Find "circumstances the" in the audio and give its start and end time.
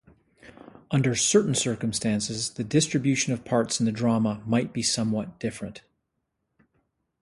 1.53-2.63